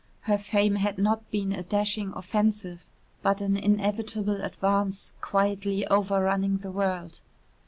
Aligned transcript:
Her 0.21 0.39
fame 0.39 0.77
had 0.77 0.97
not 0.97 1.29
been 1.29 1.51
a 1.53 1.61
dashing 1.61 2.11
offensive 2.15 2.87
but 3.21 3.39
an 3.39 3.55
inevitable 3.55 4.41
advance 4.43 5.13
quietly 5.21 5.85
over 5.89 6.19
running 6.23 6.57
the 6.57 6.71
world. 6.71 7.19